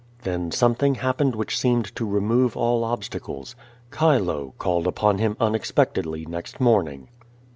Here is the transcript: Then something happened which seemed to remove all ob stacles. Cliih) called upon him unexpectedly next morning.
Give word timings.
Then 0.23 0.49
something 0.49 0.95
happened 0.95 1.35
which 1.35 1.59
seemed 1.59 1.95
to 1.95 2.05
remove 2.09 2.57
all 2.57 2.83
ob 2.83 3.03
stacles. 3.03 3.55
Cliih) 3.91 4.53
called 4.57 4.87
upon 4.87 5.19
him 5.19 5.37
unexpectedly 5.39 6.25
next 6.25 6.59
morning. 6.59 7.07